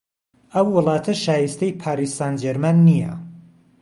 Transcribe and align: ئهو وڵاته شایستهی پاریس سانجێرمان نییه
ئهو 0.53 0.67
وڵاته 0.75 1.13
شایستهی 1.23 1.77
پاریس 1.81 2.11
سانجێرمان 2.19 2.77
نییه 2.87 3.11